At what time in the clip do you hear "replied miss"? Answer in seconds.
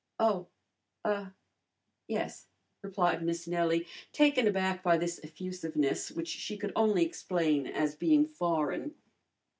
2.81-3.45